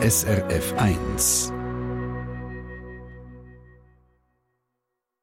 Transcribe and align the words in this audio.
SRF 0.00 0.74
1. 0.78 1.52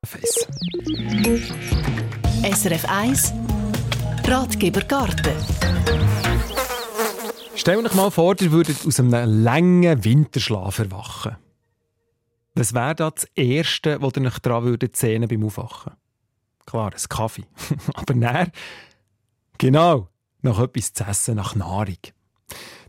Face. 0.05 0.47
SRF 2.43 2.85
1 2.85 3.33
Ratgeber 4.25 4.81
Garten. 4.81 5.33
Stell 7.55 7.85
euch 7.85 7.93
mal 7.93 8.11
vor, 8.11 8.35
ihr 8.41 8.51
würdet 8.51 8.85
aus 8.85 8.99
einem 8.99 9.43
langen 9.43 10.03
Winterschlaf 10.03 10.79
erwachen. 10.79 11.37
Was 12.55 12.73
wäre 12.73 12.95
das 12.95 13.29
Erste, 13.33 14.01
was 14.01 14.11
ihr 14.17 14.23
euch 14.23 14.39
daran 14.39 14.65
würdet 14.65 14.97
sehen 14.97 15.25
beim 15.25 15.45
Aufwachen? 15.45 15.93
Klar, 16.65 16.91
ein 16.91 17.09
Kaffee. 17.09 17.45
Aber 17.93 18.13
näher, 18.13 18.51
genau, 19.57 20.09
nach 20.41 20.59
etwas 20.59 20.91
zu 20.91 21.05
essen, 21.05 21.37
nach 21.37 21.55
Nahrung. 21.55 21.95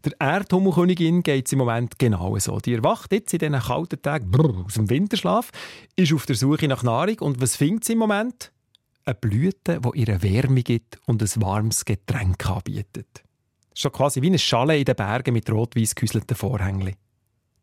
Der 0.06 0.14
Erdhummelkönigin 0.20 1.24
geht 1.24 1.46
es 1.46 1.52
im 1.52 1.58
Moment 1.58 1.98
genau 1.98 2.38
so. 2.38 2.60
Die 2.60 2.74
erwacht 2.74 3.12
jetzt 3.12 3.32
in 3.32 3.40
diesen 3.40 3.58
kalten 3.58 4.00
Tagen 4.00 4.30
brrr, 4.30 4.64
aus 4.64 4.74
dem 4.74 4.88
Winterschlaf, 4.88 5.50
ist 5.96 6.12
auf 6.12 6.26
der 6.26 6.36
Suche 6.36 6.68
nach 6.68 6.84
Nahrung 6.84 7.18
und 7.18 7.40
was 7.40 7.56
findet 7.56 7.84
sie 7.84 7.94
im 7.94 7.98
Moment? 7.98 8.52
Eine 9.04 9.16
Blüte, 9.16 9.80
die 9.80 9.98
ihre 9.98 10.22
Wärme 10.22 10.62
gibt 10.62 11.00
und 11.06 11.22
ein 11.22 11.42
warmes 11.42 11.84
Getränk 11.84 12.48
anbietet. 12.48 13.24
Schon 13.74 13.90
quasi 13.90 14.22
wie 14.22 14.30
ein 14.30 14.38
Schale 14.38 14.78
in 14.78 14.84
den 14.84 14.94
Bergen 14.94 15.32
mit 15.32 15.50
rot-weiß 15.50 15.96
gehäuselten 15.96 16.36
Vorhängen. 16.36 16.94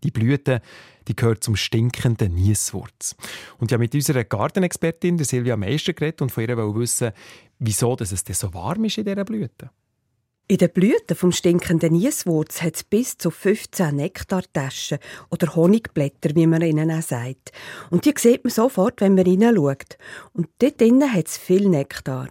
Die 0.04 0.12
Blüte 0.12 0.62
die 1.08 1.16
gehört 1.16 1.44
zum 1.44 1.56
stinkenden 1.56 2.36
Nieswurz. 2.36 3.16
Und 3.58 3.72
habe 3.72 3.84
mit 3.84 3.96
unserer 3.96 4.24
Gartenexpertin 4.24 5.18
Silvia 5.24 5.58
Meister 5.58 5.94
geredet 5.94 6.22
und 6.22 6.32
von 6.32 6.44
ihr 6.44 6.58
wissen, 6.58 7.12
wieso 7.60 7.96
es 8.00 8.24
denn 8.24 8.36
so 8.36 8.54
warm 8.54 8.86
ist 8.86 8.98
in 8.98 9.06
dieser 9.06 9.24
Blüte. 9.26 9.70
In 10.50 10.58
den 10.58 10.70
Blüten 10.72 11.16
vom 11.16 11.32
stinkenden 11.32 11.94
Nieswurz 11.94 12.62
hat 12.62 12.76
es 12.76 12.84
bis 12.84 13.18
zu 13.18 13.32
15 13.32 13.96
Nektartaschen 13.96 14.98
oder 15.32 15.56
Honigblätter, 15.56 16.36
wie 16.36 16.48
man 16.48 16.62
ihnen 16.62 16.92
auch 16.92 17.02
sagt. 17.02 17.54
Und 17.90 18.04
die 18.04 18.14
sieht 18.18 18.44
man 18.44 18.52
sofort, 18.52 19.00
wenn 19.00 19.16
man 19.16 19.26
hineinschaut. 19.26 19.98
Und 20.34 20.50
dort 20.60 20.82
drinnen 20.82 21.14
hat 21.14 21.28
es 21.28 21.38
viel 21.38 21.70
Nektar. 21.70 22.28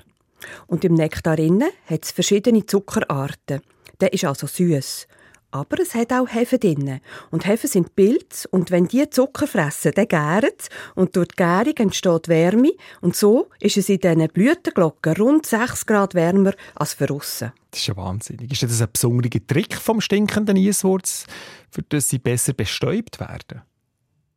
Und 0.67 0.85
im 0.85 0.93
Nektar 0.93 1.39
innen 1.39 1.71
hat 1.87 2.05
es 2.05 2.11
verschiedene 2.11 2.67
Zuckerarten. 2.67 3.63
Der 4.01 4.13
ist 4.13 4.25
also 4.25 4.47
süß. 4.47 5.07
Aber 5.53 5.81
es 5.81 5.95
hat 5.95 6.13
auch 6.15 6.27
Hefe 6.27 6.59
drin. 6.59 7.01
Und 7.31 7.47
Hefe 7.47 7.69
sind 7.69 7.95
Pilze. 7.95 8.49
Und 8.51 8.71
wenn 8.71 8.89
die 8.89 9.09
Zucker 9.11 9.47
fressen, 9.47 9.93
dann 9.95 10.09
gären 10.09 10.51
sie. 10.59 10.69
Und 10.95 11.15
durch 11.15 11.29
die 11.29 11.37
Gärung 11.37 11.77
entsteht 11.77 12.29
Wärme. 12.29 12.73
Und 13.03 13.15
so 13.15 13.51
ist 13.61 13.77
es 13.77 13.91
in 13.91 14.01
diesen 14.01 14.27
Blütenglocken 14.29 15.15
rund 15.17 15.45
6 15.45 15.85
Grad 15.85 16.15
wärmer 16.15 16.55
als 16.75 16.95
für 16.95 17.13
aussen. 17.13 17.53
Das 17.71 17.81
ist 17.81 17.87
ja 17.87 17.97
wahnsinnig. 17.97 18.51
Ist 18.51 18.63
das 18.63 18.81
ein 18.81 18.89
besonderer 18.91 19.47
Trick 19.47 19.77
vom 19.77 20.01
stinkenden 20.01 20.57
Eiswurz, 20.57 21.27
für 21.71 21.83
das 21.83 22.09
sie 22.09 22.19
besser 22.19 22.55
bestäubt 22.55 23.21
werden? 23.21 23.63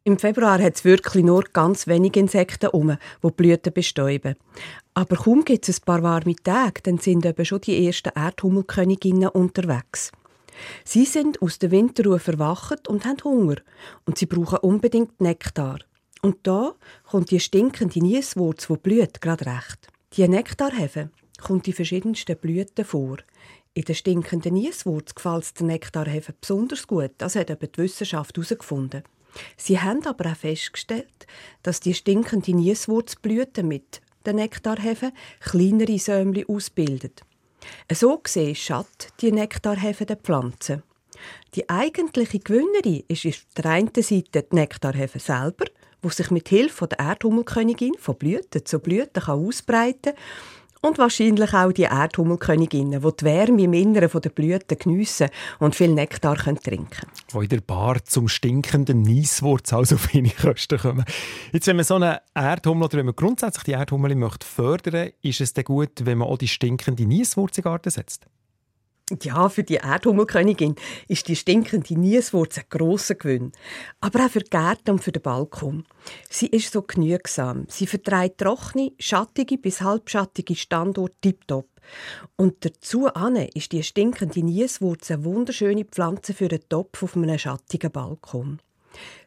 Im 0.03 0.19
Februar 0.19 0.61
hat 0.61 0.75
es 0.75 0.85
wirklich 0.85 1.23
nur 1.23 1.45
ganz 1.51 1.87
wenige 1.87 2.19
Insekten 2.19 2.67
um, 2.67 2.95
die 3.23 3.31
Blüten 3.31 3.73
bestäuben. 3.73 4.35
Aber 4.93 5.15
kaum 5.15 5.43
gibt 5.43 5.67
es 5.67 5.79
ein 5.79 5.85
paar 5.85 6.03
warme 6.03 6.35
Tage, 6.35 6.81
dann 6.83 6.99
sind 6.99 7.25
eben 7.25 7.43
schon 7.43 7.61
die 7.61 7.87
ersten 7.87 8.09
Erdhummelköniginnen 8.09 9.29
unterwegs. 9.29 10.11
Sie 10.83 11.05
sind 11.05 11.41
aus 11.41 11.59
der 11.59 11.71
Winterruhe 11.71 12.19
verwacht 12.19 12.87
und 12.87 13.05
haben 13.05 13.23
Hunger. 13.23 13.57
Und 14.05 14.17
sie 14.17 14.25
brauchen 14.25 14.59
unbedingt 14.59 15.19
Nektar. 15.21 15.79
Und 16.21 16.37
da 16.43 16.73
kommt 17.03 17.31
die 17.31 17.39
stinkende 17.39 17.99
Nieswurz, 17.99 18.67
die 18.67 18.77
blüht, 18.77 19.21
gerade 19.21 19.45
recht. 19.45 19.87
Die 20.13 20.27
Nektarhefe 20.27 21.09
kommt 21.41 21.67
in 21.67 21.73
verschiedensten 21.73 22.37
Blüten 22.37 22.85
vor. 22.85 23.17
In 23.73 23.83
der 23.83 23.93
stinkenden 23.93 24.53
Nieswurz 24.53 25.13
gefällt 25.13 25.59
der 25.59 25.67
Nektarhefe 25.67 26.33
besonders 26.39 26.87
gut. 26.87 27.11
Das 27.17 27.35
hat 27.35 27.49
eben 27.49 27.71
die 27.71 27.81
Wissenschaft 27.81 28.37
herausgefunden. 28.37 29.03
Sie 29.57 29.79
haben 29.79 30.05
aber 30.05 30.31
auch 30.31 30.35
festgestellt, 30.37 31.27
dass 31.61 31.81
die 31.81 31.93
stinkende 31.93 32.55
Nieswurzblüten 32.55 33.67
mit 33.67 34.01
den 34.25 34.37
Nektarhefen 34.37 35.11
kleinere 35.41 35.99
Säumchen 35.99 36.47
ausbildet. 36.47 37.21
So 37.91 38.17
gesehen 38.17 38.55
schadet 38.55 39.09
die 39.21 39.31
Nektarhefe 39.31 40.05
der 40.05 40.17
Pflanze. 40.17 40.83
Die 41.55 41.69
eigentliche 41.69 42.39
Gewinnerin 42.39 43.03
ist 43.07 43.25
auf 43.25 43.45
der 43.57 43.65
einen 43.65 43.91
Seite 43.95 44.43
die 44.43 44.55
Nektarhefe 44.55 45.19
selber, 45.19 45.65
wo 46.01 46.09
sich 46.09 46.29
mit 46.29 46.49
Hilfe 46.49 46.87
der 46.87 46.99
Erdhummelkönigin 46.99 47.95
von 47.97 48.17
Blüten 48.17 48.65
zu 48.65 48.79
ausbreiten 48.79 50.13
kann 50.13 50.23
und 50.85 50.97
wahrscheinlich 50.97 51.53
auch 51.53 51.71
die 51.71 51.83
Erdhummelköniginnen, 51.83 53.01
die 53.01 53.17
die 53.19 53.25
Wärme 53.25 53.63
im 53.63 53.73
Inneren 53.73 54.21
der 54.21 54.29
Blüten 54.29 54.77
geniessen 54.77 55.29
und 55.59 55.75
viel 55.75 55.93
Nektar 55.93 56.35
trinken 56.35 56.87
können. 56.89 57.43
In 57.43 57.49
der 57.49 57.61
Bar 57.61 58.03
zum 58.05 58.27
stinkenden 58.27 59.01
Nieswurz 59.01 59.73
also 59.73 59.95
auf 59.95 60.13
ihre 60.13 60.29
Kosten 60.29 60.77
kommen. 60.77 61.05
Jetzt, 61.51 61.67
wenn 61.67 61.75
man 61.75 61.85
so 61.85 61.95
eine 61.95 62.21
Erdhummel 62.33 62.85
oder 62.85 62.97
wenn 62.99 63.07
man 63.07 63.15
grundsätzlich 63.15 63.63
die 63.63 63.71
Erdhummel 63.71 64.15
möchte 64.15 64.45
fördern, 64.45 65.09
ist 65.21 65.41
es 65.41 65.53
dann 65.53 65.65
gut, 65.65 66.05
wenn 66.05 66.19
man 66.19 66.27
auch 66.27 66.37
die 66.37 66.47
stinkende 66.47 67.05
Nieswurz 67.05 67.57
in 67.57 67.63
den 67.63 67.71
Garten 67.71 67.89
setzt? 67.89 68.27
Ja, 69.21 69.49
für 69.49 69.63
die 69.63 69.75
Erdhummelkönigin 69.75 70.73
ist 71.07 71.27
die 71.27 71.35
stinkende 71.35 71.93
Nieswurz 71.93 72.57
ein 72.57 72.63
grosser 72.69 73.13
Gewinn. 73.13 73.51
Aber 74.01 74.25
auch 74.25 74.31
für 74.31 74.39
die 74.39 74.49
Gärten 74.49 74.91
und 74.91 75.03
für 75.03 75.11
den 75.11 75.21
Balkon. 75.21 75.85
Sie 76.27 76.47
ist 76.47 76.73
so 76.73 76.81
genügsam. 76.81 77.67
Sie 77.69 77.85
vertreibt 77.85 78.39
trockene, 78.39 78.93
schattige 78.97 79.59
bis 79.59 79.81
halbschattige 79.81 80.55
Standorte 80.55 81.13
tiptop. 81.21 81.69
Und 82.35 82.65
dazu 82.65 83.07
ist 83.53 83.73
die 83.73 83.83
stinkende 83.83 84.43
Nieswurz 84.43 85.11
eine 85.11 85.23
wunderschöne 85.23 85.85
Pflanze 85.85 86.33
für 86.33 86.49
einen 86.49 86.67
Topf 86.67 87.03
auf 87.03 87.15
einem 87.15 87.37
schattigen 87.37 87.91
Balkon. 87.91 88.59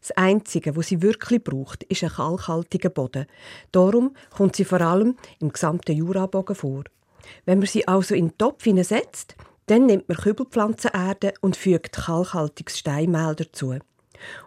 Das 0.00 0.10
Einzige, 0.16 0.74
was 0.74 0.88
sie 0.88 1.02
wirklich 1.02 1.44
braucht, 1.44 1.84
ist 1.84 2.02
ein 2.02 2.10
kalkhaltiger 2.10 2.90
Boden. 2.90 3.26
Darum 3.70 4.16
kommt 4.30 4.56
sie 4.56 4.64
vor 4.64 4.80
allem 4.80 5.16
im 5.38 5.52
gesamten 5.52 5.96
Jurabogen 5.96 6.56
vor. 6.56 6.82
Wenn 7.44 7.58
man 7.58 7.68
sie 7.68 7.86
also 7.86 8.16
in 8.16 8.30
den 8.30 8.38
Topf 8.38 8.64
hineinsetzt, 8.64 9.36
dann 9.70 9.86
nimmt 9.86 10.08
man 10.08 10.18
Kübelpflanzenerde 10.18 11.34
und 11.40 11.56
fügt 11.56 11.92
kalkhaltiges 11.92 12.78
Steinmehl 12.78 13.34
dazu. 13.34 13.76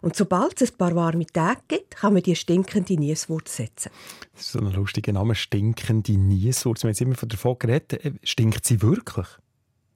Und 0.02 0.16
sobald 0.16 0.62
es 0.62 0.72
ein 0.72 0.78
paar 0.78 0.96
warme 0.96 1.26
Tage 1.26 1.62
gibt, 1.68 1.96
kann 1.96 2.14
man 2.14 2.24
die 2.24 2.36
stinkende 2.36 2.96
Nieswurz 2.96 3.56
setzen. 3.56 3.92
Das 4.34 4.42
ist 4.44 4.52
so 4.52 4.60
ein 4.60 4.72
lustiger 4.72 5.14
Name, 5.14 5.36
stinkende 5.36 6.18
Nieswurz. 6.18 6.84
Wir 6.84 6.88
haben 6.88 6.92
jetzt 6.92 7.02
immer 7.02 7.16
davon 7.16 7.58
geredet. 7.58 8.06
Äh, 8.06 8.14
stinkt 8.24 8.66
sie 8.66 8.81
wirklich? 8.81 9.28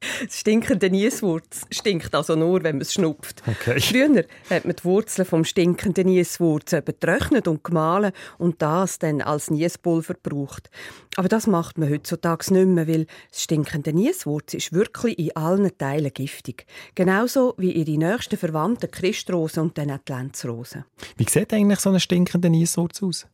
Das 0.25 0.39
stinkende 0.39 0.89
Nieswurz 0.89 1.65
stinkt 1.69 2.13
also 2.15 2.35
nur, 2.35 2.63
wenn 2.63 2.75
man 2.75 2.81
es 2.81 2.93
schnupft. 2.93 3.43
Okay. 3.47 3.79
Früher 3.79 4.25
hat 4.49 4.65
man 4.65 4.75
die 4.75 4.83
Wurzeln 4.83 5.25
vom 5.25 5.45
stinkenden 5.45 6.07
Nieswurz 6.07 6.71
getrocknet 6.71 7.47
und 7.47 7.63
gemahlen 7.63 8.11
und 8.37 8.61
das 8.61 8.99
dann 8.99 9.21
als 9.21 9.49
Niespulver 9.49 10.15
gebraucht. 10.15 10.69
Aber 11.15 11.27
das 11.27 11.47
macht 11.47 11.77
man 11.77 11.89
heutzutage 11.89 12.53
nicht 12.53 12.67
mehr, 12.67 12.87
weil 12.87 13.05
das 13.31 13.43
stinkende 13.43 13.93
Nieswurz 13.93 14.53
ist 14.53 14.73
wirklich 14.73 15.17
in 15.17 15.35
allen 15.35 15.77
Teilen 15.77 16.13
giftig. 16.13 16.65
Genauso 16.95 17.53
wie 17.57 17.71
ihre 17.71 17.97
nächsten 17.97 18.37
Verwandten 18.37 18.91
Christrose 18.91 19.61
und 19.61 19.77
dann 19.77 19.91
auch 19.91 19.99
die 20.07 20.11
Lenzrose. 20.11 20.85
Wie 21.17 21.29
sieht 21.29 21.53
eigentlich 21.53 21.79
so 21.79 21.89
ein 21.89 21.99
stinkender 21.99 22.49
Nieswurz 22.49 23.01
aus? 23.01 23.27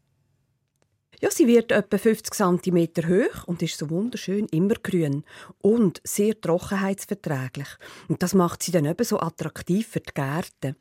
Ja, 1.23 1.29
sie 1.29 1.45
wird 1.45 1.71
etwa 1.71 1.99
50 1.99 2.33
cm 2.33 2.87
hoch 3.07 3.43
und 3.45 3.61
ist 3.61 3.77
so 3.77 3.91
wunderschön 3.91 4.47
immergrün 4.47 5.23
und 5.61 6.01
sehr 6.03 6.39
trockenheitsverträglich. 6.41 7.67
Und 8.07 8.23
das 8.23 8.33
macht 8.33 8.63
sie 8.63 8.71
dann 8.71 8.85
eben 8.85 9.03
so 9.03 9.19
attraktiv 9.19 9.87
für 9.87 9.99
die 9.99 10.13
Gärten. 10.15 10.75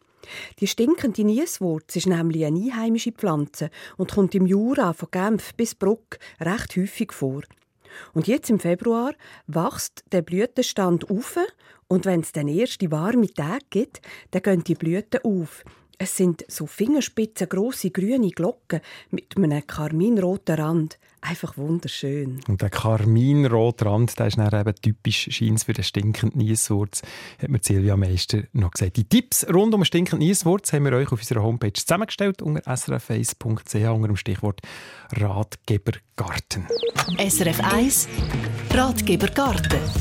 Die 0.59 0.67
stinkende 0.67 1.25
Nieswurz 1.25 1.95
ist 1.95 2.07
nämlich 2.07 2.47
eine 2.47 2.59
einheimische 2.59 3.13
Pflanze 3.13 3.69
und 3.99 4.13
kommt 4.13 4.35
im 4.35 4.47
Jura 4.47 4.95
von 4.95 5.11
Genf 5.11 5.55
bis 5.57 5.75
Bruck 5.75 6.19
recht 6.41 6.75
häufig 6.75 7.13
vor. 7.13 7.43
Und 8.15 8.27
jetzt 8.27 8.49
im 8.49 8.59
Februar 8.59 9.13
wächst 9.47 10.05
der 10.11 10.23
Blütenstand 10.23 11.11
auf 11.11 11.37
und 11.87 12.07
wenn 12.07 12.21
es 12.21 12.33
dann 12.33 12.49
erste 12.49 12.91
warme 12.91 13.29
Tage 13.29 13.67
gibt, 13.69 14.01
dann 14.31 14.43
gehen 14.43 14.65
die 14.65 14.75
Blüten 14.75 15.21
auf. 15.23 15.65
Es 16.03 16.17
sind 16.17 16.47
so 16.49 16.67
fingerspitze 16.67 17.47
große 17.47 17.91
grüne 17.91 18.31
Glocken 18.31 18.81
mit 19.11 19.37
einem 19.37 19.67
karminroten 19.67 20.55
Rand. 20.55 20.99
Einfach 21.21 21.59
wunderschön. 21.59 22.41
Und 22.49 22.63
der 22.63 22.71
karminrote 22.71 23.85
Rand, 23.85 24.19
der 24.19 24.29
ist 24.29 24.39
dann 24.39 24.59
eben 24.59 24.75
typisch 24.77 25.29
scheins 25.31 25.65
für 25.65 25.75
den 25.75 25.85
stinkenden 25.85 26.41
Nieswurz, 26.41 27.03
hat 27.39 27.51
mir 27.51 27.61
Silvia 27.61 27.99
Meister 27.99 28.45
noch 28.55 28.71
gesagt. 28.71 28.97
Die 28.97 29.05
Tipps 29.05 29.47
rund 29.53 29.75
um 29.75 29.83
den 29.83 29.85
stinkenden 29.85 30.27
Nieswurz 30.27 30.73
haben 30.73 30.87
wir 30.87 30.93
euch 30.95 31.13
auf 31.13 31.19
unserer 31.19 31.43
Homepage 31.43 31.75
zusammengestellt 31.75 32.41
unter 32.41 32.63
srf1.ch 32.63 33.91
unter 33.91 34.09
dem 34.09 34.17
Stichwort 34.17 34.63
Ratgeber 35.13 35.93
Garten. 36.17 36.67
SRF 37.19 37.61
1 37.61 38.09
Ratgeber 38.71 39.29
Garten 39.29 40.00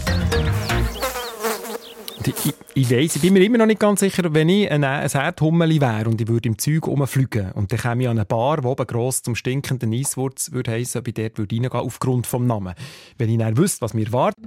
ich, 2.27 2.53
ich 2.73 2.91
weiss, 2.91 3.15
ich 3.15 3.21
bin 3.21 3.33
mir 3.33 3.43
immer 3.43 3.57
noch 3.57 3.65
nicht 3.65 3.79
ganz 3.79 4.01
sicher, 4.01 4.33
wenn 4.33 4.49
ich 4.49 4.69
ein, 4.69 4.83
ein 4.83 5.09
Erdhummeli 5.09 5.79
wäre 5.81 6.09
und 6.09 6.19
ich 6.19 6.27
würde 6.27 6.49
im 6.49 6.57
Zeug 6.57 6.87
rumfliegen 6.87 7.51
und 7.53 7.71
dann 7.71 7.79
käme 7.79 8.03
ich 8.03 8.09
an 8.09 8.17
eine 8.17 8.25
Bar, 8.25 8.61
die 8.61 8.67
oben 8.67 8.87
gross 8.87 9.21
zum 9.21 9.35
stinkenden 9.35 9.93
Eiswurz 9.93 10.51
würde 10.51 10.71
heissen, 10.71 11.01
ich 11.05 11.13
dort 11.13 11.37
würde 11.37 11.55
reingehen 11.55 11.71
aufgrund 11.71 12.31
des 12.31 12.39
Namens. 12.39 12.75
Wenn 13.17 13.29
ich 13.29 13.37
dann 13.37 13.57
wüsste, 13.57 13.81
was 13.81 13.93
mir 13.93 14.07
erwartet. 14.07 14.43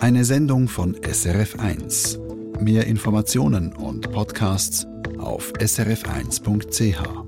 Eine 0.00 0.24
Sendung 0.24 0.68
von 0.68 0.96
SRF1. 0.96 2.60
Mehr 2.60 2.86
Informationen 2.86 3.72
und 3.72 4.10
Podcasts 4.12 4.86
auf 5.18 5.52
srf1.ch. 5.54 7.21